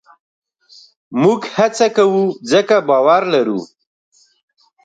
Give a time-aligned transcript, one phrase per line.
[1.21, 3.59] موږ هڅه کوو؛ ځکه باور لرو.